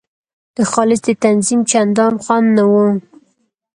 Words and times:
د 0.55 0.57
خالص 0.71 1.01
د 1.07 1.09
تنظیم 1.23 1.61
چندان 1.71 2.13
خوند 2.23 2.47
نه 2.57 2.63
وو. 2.71 2.87